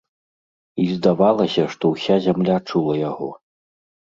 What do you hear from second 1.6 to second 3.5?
што ўся зямля чула яго.